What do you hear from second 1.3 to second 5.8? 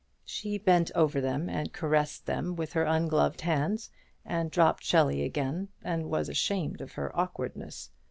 and caressed them with her ungloved hands, and dropped Shelley again,